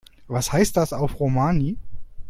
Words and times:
Was 0.27 0.51
heißt 0.51 0.77
das 0.77 0.93
auf 0.93 1.19
Romani? 1.19 1.77